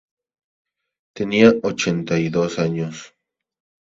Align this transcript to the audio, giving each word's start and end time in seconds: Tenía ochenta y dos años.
Tenía 1.15 1.53
ochenta 1.61 2.17
y 2.17 2.29
dos 2.29 2.57
años. 2.57 3.13